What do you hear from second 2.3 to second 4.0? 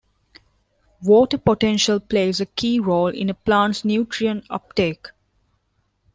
a key role in a plant's